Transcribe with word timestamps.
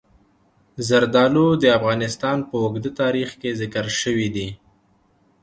زردالو 0.87 1.47
د 1.61 1.63
افغانستان 1.77 2.37
په 2.49 2.55
اوږده 2.63 2.91
تاریخ 3.01 3.29
کې 3.41 3.57
ذکر 3.61 3.85
شوي 4.01 4.27
دي. 4.35 4.49